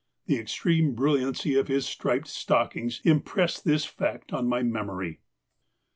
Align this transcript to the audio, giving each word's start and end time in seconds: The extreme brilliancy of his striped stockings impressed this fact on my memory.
The 0.25 0.39
extreme 0.39 0.95
brilliancy 0.95 1.53
of 1.53 1.67
his 1.67 1.85
striped 1.85 2.27
stockings 2.27 3.01
impressed 3.03 3.65
this 3.65 3.85
fact 3.85 4.33
on 4.33 4.47
my 4.49 4.63
memory. 4.63 5.19